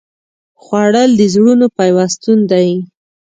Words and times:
خوړل 0.63 1.09
د 1.19 1.21
زړونو 1.33 1.65
پیوستون 1.77 2.39
دی 2.51 2.69